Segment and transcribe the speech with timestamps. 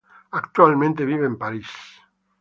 [0.31, 1.67] Actualmente vive en París.